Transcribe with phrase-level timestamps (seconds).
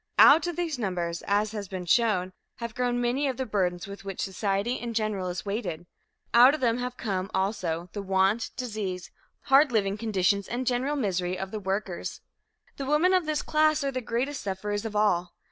[0.17, 4.03] Out of these numbers, as has been shown, have grown many of the burdens with
[4.03, 5.85] which society in general is weighted;
[6.33, 9.11] out of them have come, also, the want, disease,
[9.41, 12.19] hard living conditions and general misery of the workers.
[12.77, 15.35] The women of this class are the greatest sufferers of all.